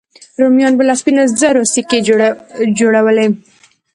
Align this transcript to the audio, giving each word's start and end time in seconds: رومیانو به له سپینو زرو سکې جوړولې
رومیانو 0.39 0.77
به 0.77 0.83
له 0.89 0.95
سپینو 0.99 1.23
زرو 1.39 1.63
سکې 1.73 1.99
جوړولې 2.79 3.27